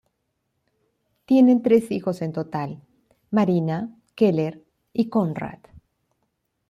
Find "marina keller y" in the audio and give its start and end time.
3.29-5.09